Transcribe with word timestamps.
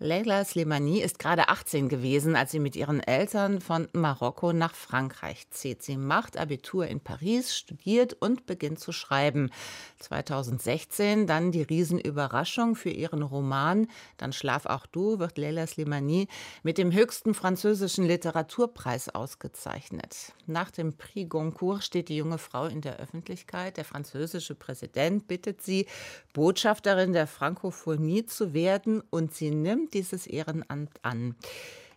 Leila 0.00 0.44
Slimani 0.44 1.00
ist 1.00 1.18
gerade 1.18 1.48
18 1.48 1.88
gewesen, 1.88 2.36
als 2.36 2.52
sie 2.52 2.60
mit 2.60 2.76
ihren 2.76 3.00
Eltern 3.00 3.60
von 3.60 3.88
Marokko 3.92 4.52
nach 4.52 4.76
Frankreich 4.76 5.50
zieht. 5.50 5.82
Sie 5.82 5.96
macht 5.96 6.36
Abitur 6.36 6.86
in 6.86 7.00
Paris, 7.00 7.56
studiert 7.56 8.12
und 8.12 8.46
beginnt 8.46 8.78
zu 8.78 8.92
schreiben. 8.92 9.50
2016 9.98 11.26
dann 11.26 11.50
die 11.50 11.62
Riesenüberraschung 11.62 12.76
für 12.76 12.90
ihren 12.90 13.22
Roman 13.22 13.88
Dann 14.18 14.32
schlaf 14.32 14.66
auch 14.66 14.86
du 14.86 15.18
wird 15.18 15.36
Leila 15.36 15.66
Slimani 15.66 16.28
mit 16.62 16.78
dem 16.78 16.92
höchsten 16.92 17.34
französischen 17.34 18.06
Literaturpreis 18.06 19.08
ausgezeichnet. 19.08 20.32
Nach 20.46 20.70
dem 20.70 20.96
Prix 20.96 21.28
Goncourt 21.28 21.82
steht 21.82 22.08
die 22.08 22.16
junge 22.18 22.38
Frau 22.38 22.66
in 22.66 22.82
der 22.82 22.98
Öffentlichkeit. 22.98 23.76
Der 23.76 23.84
französische 23.84 24.54
Präsident 24.54 25.26
bittet 25.26 25.60
sie, 25.60 25.86
Botschafterin 26.34 27.12
der 27.12 27.26
Frankophonie 27.26 28.26
zu 28.26 28.54
werden 28.54 29.02
und 29.10 29.34
sie 29.34 29.50
nimmt 29.50 29.87
dieses 29.94 30.26
Ehrenamt 30.26 31.02
an. 31.02 31.34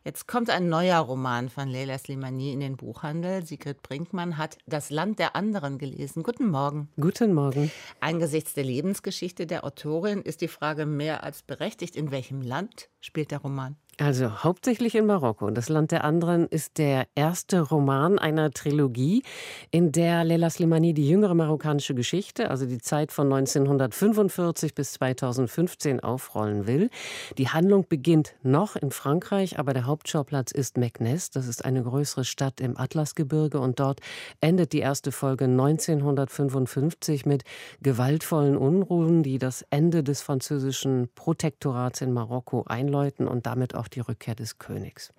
Jetzt 0.03 0.27
kommt 0.27 0.49
ein 0.49 0.67
neuer 0.67 0.97
Roman 0.97 1.49
von 1.49 1.67
Leila 1.67 1.95
Slimani 1.95 2.53
in 2.53 2.59
den 2.59 2.75
Buchhandel. 2.75 3.45
Sigrid 3.45 3.83
Brinkmann 3.83 4.39
hat 4.39 4.57
Das 4.65 4.89
Land 4.89 5.19
der 5.19 5.35
anderen 5.35 5.77
gelesen. 5.77 6.23
Guten 6.23 6.49
Morgen. 6.49 6.89
Guten 6.99 7.35
Morgen. 7.35 7.71
Angesichts 7.99 8.55
der 8.55 8.63
Lebensgeschichte 8.63 9.45
der 9.45 9.63
Autorin 9.63 10.23
ist 10.23 10.41
die 10.41 10.47
Frage 10.47 10.87
mehr 10.87 11.23
als 11.23 11.43
berechtigt. 11.43 11.95
In 11.95 12.09
welchem 12.09 12.41
Land 12.41 12.89
spielt 12.99 13.29
der 13.29 13.39
Roman? 13.39 13.75
Also 14.01 14.43
hauptsächlich 14.43 14.95
in 14.95 15.05
Marokko. 15.05 15.51
Das 15.51 15.69
Land 15.69 15.91
der 15.91 16.03
anderen 16.03 16.47
ist 16.47 16.79
der 16.79 17.05
erste 17.13 17.61
Roman 17.61 18.17
einer 18.17 18.49
Trilogie, 18.49 19.21
in 19.69 19.91
der 19.91 20.23
Leila 20.23 20.49
Slimani 20.49 20.95
die 20.95 21.07
jüngere 21.07 21.35
marokkanische 21.35 21.93
Geschichte, 21.93 22.49
also 22.49 22.65
die 22.65 22.79
Zeit 22.79 23.11
von 23.11 23.31
1945 23.31 24.73
bis 24.73 24.93
2015 24.93 25.99
aufrollen 25.99 26.65
will. 26.65 26.89
Die 27.37 27.49
Handlung 27.49 27.85
beginnt 27.87 28.33
noch 28.41 28.75
in 28.75 28.89
Frankreich, 28.89 29.59
aber 29.59 29.73
der 29.73 29.85
Hauptschauplatz 29.85 30.51
ist 30.51 30.77
Meknes. 30.77 31.29
Das 31.29 31.45
ist 31.45 31.63
eine 31.63 31.83
größere 31.83 32.25
Stadt 32.25 32.59
im 32.59 32.79
Atlasgebirge 32.79 33.59
und 33.59 33.79
dort 33.79 33.99
endet 34.39 34.73
die 34.73 34.79
erste 34.79 35.11
Folge 35.11 35.45
1955 35.45 37.27
mit 37.27 37.43
gewaltvollen 37.83 38.57
Unruhen, 38.57 39.21
die 39.21 39.37
das 39.37 39.63
Ende 39.69 40.03
des 40.03 40.23
französischen 40.23 41.07
Protektorats 41.13 42.01
in 42.01 42.13
Marokko 42.13 42.63
einläuten 42.67 43.27
und 43.27 43.45
damit 43.45 43.75
auch 43.75 43.90
die 43.91 43.99
Rückkehr 43.99 44.35
des 44.35 44.59
Königs. 44.59 45.11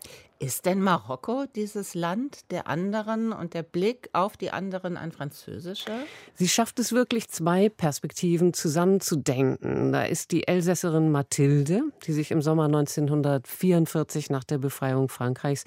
Ist 0.42 0.66
denn 0.66 0.80
Marokko 0.80 1.44
dieses 1.54 1.94
Land 1.94 2.50
der 2.50 2.66
anderen 2.66 3.32
und 3.32 3.54
der 3.54 3.62
Blick 3.62 4.10
auf 4.12 4.36
die 4.36 4.50
anderen 4.50 4.96
ein 4.96 5.12
französischer? 5.12 6.00
Sie 6.34 6.48
schafft 6.48 6.80
es 6.80 6.90
wirklich, 6.90 7.28
zwei 7.28 7.68
Perspektiven 7.68 8.52
zusammenzudenken. 8.52 9.92
Da 9.92 10.02
ist 10.02 10.32
die 10.32 10.48
Elsässerin 10.48 11.12
Mathilde, 11.12 11.82
die 12.08 12.12
sich 12.12 12.32
im 12.32 12.42
Sommer 12.42 12.64
1944 12.64 14.30
nach 14.30 14.42
der 14.42 14.58
Befreiung 14.58 15.08
Frankreichs 15.08 15.62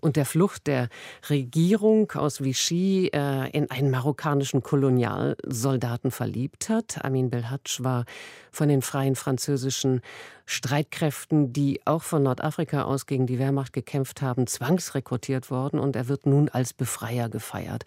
und 0.00 0.16
der 0.16 0.26
Flucht 0.26 0.66
der 0.66 0.90
Regierung 1.30 2.12
aus 2.12 2.42
Vichy 2.42 3.08
äh, 3.14 3.48
in 3.52 3.70
einen 3.70 3.90
marokkanischen 3.90 4.62
Kolonialsoldaten 4.62 6.10
verliebt 6.10 6.68
hat. 6.68 7.02
Amin 7.02 7.30
Belhatsch 7.30 7.82
war 7.82 8.04
von 8.52 8.68
den 8.68 8.82
freien 8.82 9.14
französischen 9.14 10.02
Streitkräften, 10.50 11.52
die 11.52 11.82
auch 11.84 12.02
von 12.02 12.22
Nordafrika 12.22 12.84
aus 12.84 13.04
gegen 13.04 13.26
die 13.26 13.38
Wehrmacht 13.38 13.74
gekämpft 13.74 14.22
haben, 14.22 14.46
zwangsrekrutiert 14.46 15.50
worden 15.50 15.78
und 15.78 15.94
er 15.94 16.08
wird 16.08 16.24
nun 16.24 16.48
als 16.48 16.72
Befreier 16.72 17.28
gefeiert. 17.28 17.84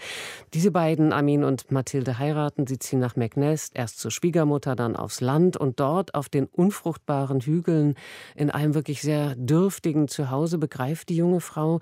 Diese 0.53 0.69
beiden, 0.69 1.11
Amin 1.11 1.43
und 1.43 1.71
Mathilde, 1.71 2.19
heiraten. 2.19 2.67
Sie 2.67 2.77
ziehen 2.77 2.99
nach 2.99 3.15
Meknes, 3.15 3.71
erst 3.73 3.99
zur 3.99 4.11
Schwiegermutter, 4.11 4.75
dann 4.75 4.95
aufs 4.95 5.21
Land 5.21 5.57
und 5.57 5.79
dort 5.79 6.13
auf 6.13 6.29
den 6.29 6.45
unfruchtbaren 6.45 7.41
Hügeln 7.41 7.95
in 8.35 8.51
einem 8.51 8.75
wirklich 8.75 9.01
sehr 9.01 9.33
dürftigen 9.35 10.07
Zuhause 10.07 10.59
begreift 10.59 11.09
die 11.09 11.15
junge 11.15 11.41
Frau, 11.41 11.79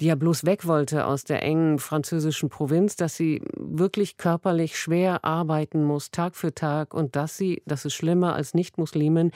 die 0.00 0.06
ja 0.06 0.14
bloß 0.14 0.46
weg 0.46 0.64
wollte 0.64 1.06
aus 1.06 1.24
der 1.24 1.42
engen 1.42 1.80
französischen 1.80 2.50
Provinz, 2.50 2.94
dass 2.94 3.16
sie 3.16 3.42
wirklich 3.56 4.16
körperlich 4.16 4.78
schwer 4.78 5.24
arbeiten 5.24 5.82
muss, 5.82 6.12
Tag 6.12 6.36
für 6.36 6.54
Tag 6.54 6.94
und 6.94 7.16
dass 7.16 7.36
sie, 7.36 7.64
das 7.66 7.84
ist 7.84 7.94
schlimmer 7.94 8.36
als 8.36 8.54
Nicht-Muslimen, 8.54 9.32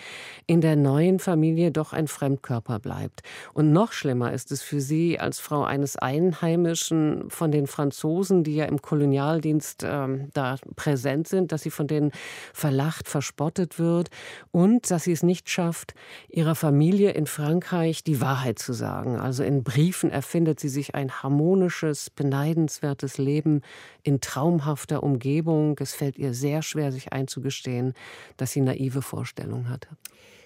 in 0.47 0.61
der 0.61 0.84
neuen 0.84 1.19
Familie 1.19 1.72
doch 1.72 1.93
ein 1.93 2.06
Fremdkörper 2.06 2.78
bleibt. 2.78 3.22
Und 3.55 3.72
noch 3.72 3.93
schlimmer 3.93 4.33
ist 4.33 4.53
es 4.53 4.62
für 4.62 4.81
sie 4.81 5.19
als 5.19 5.41
Frau 5.41 5.65
eines 5.65 5.97
Einheimischen 5.97 7.28
von 7.31 7.50
den 7.50 7.67
Franzosen, 7.67 8.45
die 8.45 8.55
ja 8.55 8.67
im 8.67 8.81
Kolonialdienst 8.81 9.83
äh, 9.83 10.09
da 10.33 10.56
präsent 10.77 11.27
sind, 11.27 11.50
dass 11.50 11.62
sie 11.62 11.71
von 11.71 11.89
denen 11.89 12.12
verlacht, 12.53 13.09
verspottet 13.09 13.78
wird 13.78 14.11
und 14.53 14.91
dass 14.91 15.05
sie 15.05 15.12
es 15.12 15.23
nicht 15.23 15.49
schafft, 15.50 15.94
ihrer 16.28 16.55
Familie 16.55 17.12
in 17.12 17.27
Frankreich 17.27 18.05
die 18.05 18.21
Wahrheit 18.21 18.59
zu 18.59 18.75
sagen. 18.75 19.19
Also 19.19 19.43
in 19.43 19.65
Briefen 19.65 20.11
erfindet 20.11 20.61
sie 20.61 20.69
sich 20.69 20.94
ein 20.94 21.11
harmonisches, 21.23 22.11
beneidenswertes 22.11 23.19
Leben 23.19 23.62
in 24.03 24.21
traumhafter 24.21 25.03
Umgebung. 25.03 25.77
Es 25.81 25.94
fällt 25.94 26.19
ihr 26.19 26.34
sehr 26.34 26.62
schwer, 26.62 26.93
sich 26.93 27.12
einzugestehen, 27.12 27.94
dass 28.37 28.53
sie 28.53 28.61
naive 28.61 29.00
Vorstellungen 29.00 29.71
hatte 29.71 29.89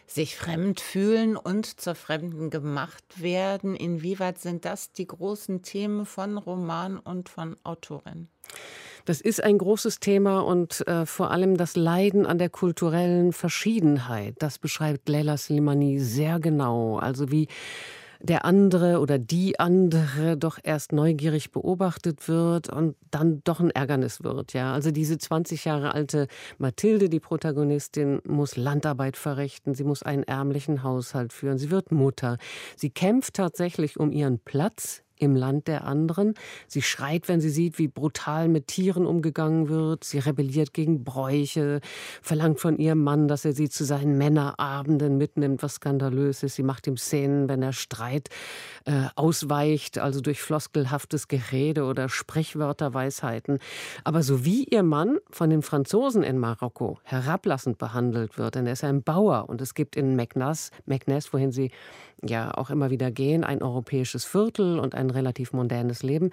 sich 0.08 0.36
fremd 0.36 0.80
fühlen 0.80 1.36
und 1.36 1.80
zur 1.80 1.94
Fremden 1.94 2.50
gemacht 2.50 3.22
werden. 3.22 3.76
Inwieweit 3.76 4.38
sind 4.38 4.64
das 4.64 4.92
die 4.92 5.06
großen 5.06 5.62
Themen 5.62 6.06
von 6.06 6.38
Roman 6.38 6.98
und 6.98 7.28
von 7.28 7.56
Autorin? 7.62 8.28
Das 9.04 9.20
ist 9.20 9.42
ein 9.42 9.58
großes 9.58 10.00
Thema 10.00 10.40
und 10.40 10.86
äh, 10.86 11.06
vor 11.06 11.30
allem 11.30 11.56
das 11.56 11.76
Leiden 11.76 12.26
an 12.26 12.38
der 12.38 12.50
kulturellen 12.50 13.32
Verschiedenheit. 13.32 14.34
Das 14.38 14.58
beschreibt 14.58 15.08
Leila 15.08 15.36
Slimani 15.36 15.98
sehr 15.98 16.40
genau. 16.40 16.98
Also 16.98 17.30
wie 17.30 17.48
der 18.20 18.44
andere 18.44 19.00
oder 19.00 19.18
die 19.18 19.58
andere 19.60 20.36
doch 20.36 20.58
erst 20.62 20.92
neugierig 20.92 21.52
beobachtet 21.52 22.28
wird 22.28 22.68
und 22.68 22.96
dann 23.10 23.42
doch 23.44 23.60
ein 23.60 23.70
Ärgernis 23.70 24.22
wird. 24.22 24.52
Ja, 24.52 24.72
also 24.72 24.90
diese 24.90 25.18
20 25.18 25.64
Jahre 25.64 25.94
alte 25.94 26.26
Mathilde, 26.58 27.08
die 27.08 27.20
Protagonistin, 27.20 28.20
muss 28.26 28.56
Landarbeit 28.56 29.16
verrichten. 29.16 29.74
Sie 29.74 29.84
muss 29.84 30.02
einen 30.02 30.24
ärmlichen 30.24 30.82
Haushalt 30.82 31.32
führen. 31.32 31.58
Sie 31.58 31.70
wird 31.70 31.92
Mutter. 31.92 32.38
Sie 32.76 32.90
kämpft 32.90 33.34
tatsächlich 33.34 33.98
um 33.98 34.10
ihren 34.10 34.38
Platz 34.40 35.02
im 35.18 35.36
Land 35.36 35.68
der 35.68 35.84
anderen. 35.84 36.34
Sie 36.66 36.82
schreit, 36.82 37.28
wenn 37.28 37.40
sie 37.40 37.50
sieht, 37.50 37.78
wie 37.78 37.88
brutal 37.88 38.48
mit 38.48 38.68
Tieren 38.68 39.06
umgegangen 39.06 39.68
wird. 39.68 40.04
Sie 40.04 40.18
rebelliert 40.18 40.72
gegen 40.72 41.04
Bräuche, 41.04 41.80
verlangt 42.22 42.60
von 42.60 42.78
ihrem 42.78 43.02
Mann, 43.02 43.28
dass 43.28 43.44
er 43.44 43.52
sie 43.52 43.68
zu 43.68 43.84
seinen 43.84 44.18
Männerabenden 44.18 45.16
mitnimmt, 45.16 45.62
was 45.62 45.74
skandalös 45.74 46.42
ist. 46.42 46.56
Sie 46.56 46.62
macht 46.62 46.86
ihm 46.86 46.96
Szenen, 46.96 47.48
wenn 47.48 47.62
er 47.62 47.72
Streit 47.72 48.28
äh, 48.84 49.06
ausweicht, 49.16 49.98
also 49.98 50.20
durch 50.20 50.40
floskelhaftes 50.40 51.28
Gerede 51.28 51.84
oder 51.84 52.08
Sprichwörterweisheiten. 52.08 53.58
Aber 54.04 54.22
so 54.22 54.44
wie 54.44 54.64
ihr 54.64 54.82
Mann 54.82 55.18
von 55.30 55.50
den 55.50 55.62
Franzosen 55.62 56.22
in 56.22 56.38
Marokko 56.38 56.98
herablassend 57.04 57.78
behandelt 57.78 58.38
wird, 58.38 58.54
denn 58.54 58.66
er 58.66 58.72
ist 58.72 58.84
ein 58.84 59.02
Bauer 59.02 59.48
und 59.48 59.60
es 59.60 59.74
gibt 59.74 59.96
in 59.96 60.16
Meknes, 60.16 60.70
Meknes 60.86 61.32
wohin 61.32 61.52
sie 61.52 61.70
ja 62.26 62.52
auch 62.56 62.70
immer 62.70 62.90
wieder 62.90 63.10
gehen, 63.10 63.44
ein 63.44 63.62
europäisches 63.62 64.24
Viertel 64.24 64.78
und 64.78 64.94
ein 64.94 65.10
relativ 65.10 65.52
mondänes 65.52 66.02
Leben. 66.02 66.30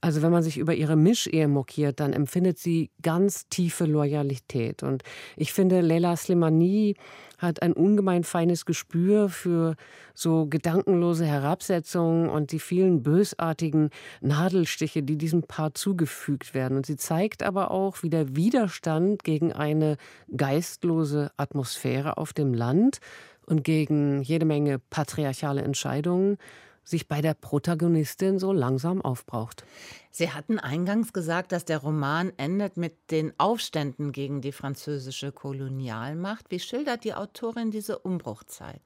Also 0.00 0.22
wenn 0.22 0.32
man 0.32 0.42
sich 0.42 0.58
über 0.58 0.74
ihre 0.74 0.96
Mischehe 0.96 1.48
mokiert, 1.48 2.00
dann 2.00 2.12
empfindet 2.12 2.58
sie 2.58 2.90
ganz 3.02 3.48
tiefe 3.48 3.84
Loyalität. 3.84 4.82
Und 4.82 5.02
ich 5.36 5.52
finde, 5.52 5.80
Leila 5.80 6.16
Slimani 6.16 6.96
hat 7.38 7.60
ein 7.60 7.72
ungemein 7.72 8.22
feines 8.24 8.64
Gespür 8.66 9.28
für 9.28 9.74
so 10.14 10.46
gedankenlose 10.46 11.26
Herabsetzungen 11.26 12.28
und 12.28 12.52
die 12.52 12.60
vielen 12.60 13.02
bösartigen 13.02 13.90
Nadelstiche, 14.20 15.02
die 15.02 15.18
diesem 15.18 15.42
Paar 15.42 15.74
zugefügt 15.74 16.54
werden. 16.54 16.76
Und 16.76 16.86
sie 16.86 16.96
zeigt 16.96 17.42
aber 17.42 17.72
auch, 17.72 18.02
wie 18.02 18.10
der 18.10 18.36
Widerstand 18.36 19.24
gegen 19.24 19.52
eine 19.52 19.96
geistlose 20.34 21.32
Atmosphäre 21.36 22.16
auf 22.16 22.32
dem 22.32 22.54
Land 22.54 23.00
und 23.46 23.64
gegen 23.64 24.22
jede 24.22 24.44
Menge 24.44 24.78
patriarchale 24.78 25.62
Entscheidungen 25.62 26.38
sich 26.84 27.08
bei 27.08 27.20
der 27.20 27.34
Protagonistin 27.34 28.38
so 28.38 28.52
langsam 28.52 29.02
aufbraucht. 29.02 29.64
Sie 30.14 30.30
hatten 30.30 30.58
eingangs 30.58 31.14
gesagt, 31.14 31.52
dass 31.52 31.64
der 31.64 31.78
Roman 31.78 32.34
endet 32.36 32.76
mit 32.76 33.10
den 33.10 33.32
Aufständen 33.38 34.12
gegen 34.12 34.42
die 34.42 34.52
französische 34.52 35.32
Kolonialmacht. 35.32 36.50
Wie 36.50 36.60
schildert 36.60 37.04
die 37.04 37.14
Autorin 37.14 37.70
diese 37.70 37.98
Umbruchzeit? 37.98 38.82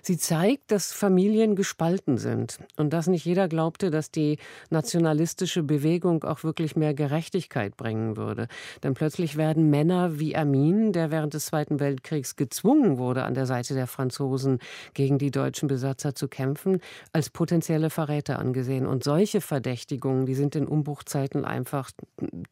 Sie 0.00 0.16
zeigt, 0.16 0.70
dass 0.70 0.90
Familien 0.90 1.56
gespalten 1.56 2.16
sind 2.16 2.58
und 2.78 2.94
dass 2.94 3.06
nicht 3.06 3.26
jeder 3.26 3.48
glaubte, 3.48 3.90
dass 3.90 4.10
die 4.10 4.38
nationalistische 4.70 5.62
Bewegung 5.62 6.24
auch 6.24 6.42
wirklich 6.42 6.74
mehr 6.74 6.94
Gerechtigkeit 6.94 7.76
bringen 7.76 8.16
würde. 8.16 8.48
Denn 8.82 8.94
plötzlich 8.94 9.36
werden 9.36 9.68
Männer 9.68 10.18
wie 10.18 10.34
Amin, 10.36 10.94
der 10.94 11.10
während 11.10 11.34
des 11.34 11.44
Zweiten 11.44 11.80
Weltkriegs 11.80 12.34
gezwungen 12.36 12.96
wurde, 12.96 13.24
an 13.24 13.34
der 13.34 13.44
Seite 13.44 13.74
der 13.74 13.86
Franzosen 13.86 14.58
gegen 14.94 15.18
die 15.18 15.30
deutschen 15.30 15.68
Besatzer 15.68 16.14
zu 16.14 16.28
kämpfen, 16.28 16.80
als 17.12 17.28
potenzielle 17.28 17.90
Verräter 17.90 18.38
angesehen. 18.38 18.86
Und 18.86 19.04
solche 19.04 19.42
Verdächtigungen, 19.42 20.24
die 20.24 20.34
sind 20.34 20.56
in 20.56 20.61
in 20.62 20.68
Umbruchzeiten 20.68 21.44
einfach 21.44 21.90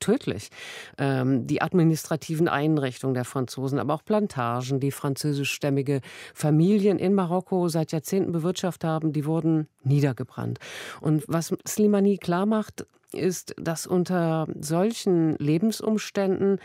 tödlich. 0.00 0.50
Ähm, 0.98 1.46
die 1.46 1.62
administrativen 1.62 2.48
Einrichtungen 2.48 3.14
der 3.14 3.24
Franzosen, 3.24 3.78
aber 3.78 3.94
auch 3.94 4.04
Plantagen, 4.04 4.80
die 4.80 4.90
französischstämmige 4.90 6.00
Familien 6.34 6.98
in 6.98 7.14
Marokko 7.14 7.68
seit 7.68 7.92
Jahrzehnten 7.92 8.32
bewirtschaftet 8.32 8.88
haben, 8.88 9.12
die 9.12 9.24
wurden 9.24 9.68
niedergebrannt. 9.82 10.58
Und 11.00 11.24
was 11.28 11.54
Slimani 11.66 12.18
klar 12.18 12.46
macht, 12.46 12.86
ist, 13.12 13.54
dass 13.58 13.86
unter 13.86 14.46
solchen 14.60 15.36
Lebensumständen 15.36 16.58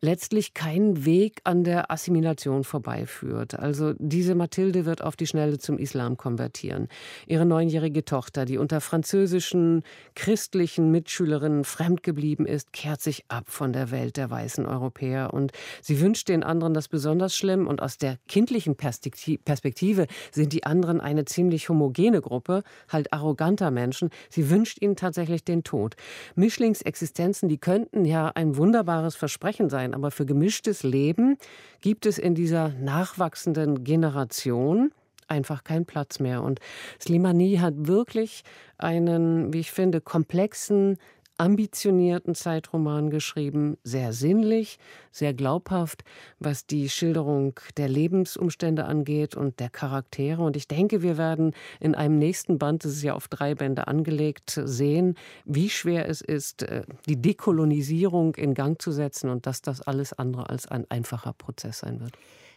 letztlich 0.00 0.54
kein 0.54 1.04
Weg 1.04 1.40
an 1.44 1.64
der 1.64 1.90
Assimilation 1.90 2.64
vorbeiführt. 2.64 3.58
Also 3.58 3.94
diese 3.98 4.34
Mathilde 4.34 4.84
wird 4.84 5.02
auf 5.02 5.16
die 5.16 5.26
Schnelle 5.26 5.58
zum 5.58 5.78
Islam 5.78 6.16
konvertieren. 6.16 6.88
Ihre 7.26 7.46
neunjährige 7.46 8.04
Tochter, 8.04 8.44
die 8.44 8.58
unter 8.58 8.80
französischen 8.80 9.82
christlichen 10.14 10.90
Mitschülerinnen 10.90 11.64
fremdgeblieben 11.64 12.46
ist, 12.46 12.72
kehrt 12.72 13.00
sich 13.00 13.24
ab 13.28 13.44
von 13.46 13.72
der 13.72 13.90
Welt 13.90 14.16
der 14.16 14.30
weißen 14.30 14.66
Europäer 14.66 15.34
und 15.34 15.52
sie 15.82 16.00
wünscht 16.00 16.28
den 16.28 16.42
anderen 16.42 16.74
das 16.74 16.88
besonders 16.88 17.36
schlimm 17.36 17.66
und 17.66 17.82
aus 17.82 17.98
der 17.98 18.18
kindlichen 18.28 18.76
Perspektive 18.76 20.06
sind 20.30 20.52
die 20.52 20.64
anderen 20.64 21.00
eine 21.00 21.24
ziemlich 21.24 21.68
homogene 21.68 22.20
Gruppe, 22.20 22.62
halt 22.88 23.12
arroganter 23.12 23.70
Menschen. 23.70 24.10
Sie 24.30 24.50
wünscht 24.50 24.80
ihnen 24.80 24.96
tatsächlich 24.96 25.44
den 25.44 25.64
Tod. 25.64 25.96
Mischlingsexistenzen, 26.36 27.48
die 27.48 27.58
könnten 27.58 28.04
ja 28.04 28.30
ein 28.34 28.56
wunderbares 28.56 29.16
Versprechen 29.16 29.68
sein, 29.68 29.87
sein. 29.88 29.94
Aber 29.94 30.10
für 30.10 30.26
gemischtes 30.26 30.82
Leben 30.82 31.36
gibt 31.80 32.06
es 32.06 32.18
in 32.18 32.34
dieser 32.34 32.70
nachwachsenden 32.70 33.84
Generation 33.84 34.92
einfach 35.26 35.62
keinen 35.62 35.84
Platz 35.84 36.20
mehr. 36.20 36.42
Und 36.42 36.60
Slimani 37.00 37.56
hat 37.60 37.74
wirklich 37.76 38.44
einen, 38.78 39.52
wie 39.52 39.60
ich 39.60 39.70
finde, 39.70 40.00
komplexen, 40.00 40.96
ambitionierten 41.38 42.34
Zeitroman 42.34 43.10
geschrieben, 43.10 43.78
sehr 43.84 44.12
sinnlich, 44.12 44.78
sehr 45.10 45.32
glaubhaft, 45.34 46.04
was 46.38 46.66
die 46.66 46.88
Schilderung 46.88 47.58
der 47.76 47.88
Lebensumstände 47.88 48.84
angeht 48.84 49.36
und 49.36 49.60
der 49.60 49.70
Charaktere. 49.70 50.42
Und 50.42 50.56
ich 50.56 50.68
denke, 50.68 51.02
wir 51.02 51.16
werden 51.16 51.54
in 51.80 51.94
einem 51.94 52.18
nächsten 52.18 52.58
Band, 52.58 52.84
das 52.84 52.92
ist 52.92 53.02
ja 53.02 53.14
auf 53.14 53.28
drei 53.28 53.54
Bände 53.54 53.88
angelegt, 53.88 54.60
sehen, 54.64 55.14
wie 55.44 55.70
schwer 55.70 56.08
es 56.08 56.20
ist, 56.20 56.62
äh, 56.62 56.82
die 57.08 57.20
Dekolonisierung 57.20 58.34
in 58.34 58.54
Gang 58.54 58.80
zu 58.80 58.90
setzen 58.92 59.30
und 59.30 59.46
dass 59.46 59.62
das 59.62 59.80
alles 59.80 60.12
andere 60.12 60.50
als 60.50 60.66
ein 60.66 60.86
einfacher 60.90 61.32
Prozess 61.32 61.78
sein 61.78 62.00
wird. 62.00 62.12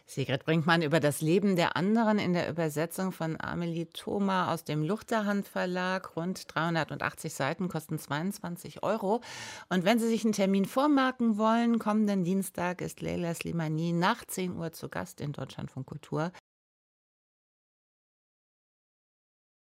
Sigrid 0.06 0.44
Brinkmann 0.44 0.82
über 0.82 1.00
das 1.00 1.20
Leben 1.20 1.56
der 1.56 1.76
anderen 1.76 2.18
in 2.18 2.32
der 2.32 2.48
Übersetzung 2.48 3.12
von 3.12 3.36
Amelie 3.40 3.86
Thoma 3.86 4.52
aus 4.52 4.64
dem 4.64 4.82
Luchterhand 4.82 5.46
Verlag. 5.46 6.16
Rund 6.16 6.54
380 6.54 7.32
Seiten 7.32 7.68
kosten 7.68 7.98
22 7.98 8.82
Euro. 8.82 9.20
Und 9.68 9.84
wenn 9.84 9.98
Sie 9.98 10.08
sich 10.08 10.24
einen 10.24 10.32
Termin 10.32 10.64
vormerken 10.64 11.38
wollen, 11.38 11.78
kommenden 11.78 12.24
Dienstag 12.24 12.80
ist 12.80 13.00
Leila 13.00 13.34
Slimani 13.34 13.92
nach 13.92 14.24
10 14.24 14.56
Uhr 14.56 14.72
zu 14.72 14.88
Gast 14.88 15.20
in 15.20 15.32
Deutschland 15.32 15.70
von 15.70 15.86
Kultur. 15.86 16.32